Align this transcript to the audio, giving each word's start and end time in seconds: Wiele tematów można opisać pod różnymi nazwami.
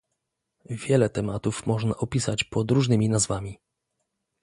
Wiele 0.69 1.09
tematów 1.09 1.65
można 1.67 1.95
opisać 1.97 2.43
pod 2.43 2.71
różnymi 2.71 3.09
nazwami. 3.09 3.59